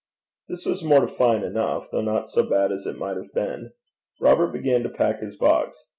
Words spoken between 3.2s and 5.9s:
been. Robert began to pack his box.